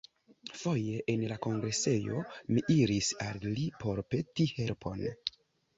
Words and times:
Foje 0.61 1.03
en 1.13 1.25
la 1.31 1.37
kongresejo 1.47 2.23
mi 2.55 2.65
iris 2.79 3.13
al 3.29 3.47
li 3.59 3.71
por 3.85 4.07
peti 4.15 4.53
helpon. 4.57 5.11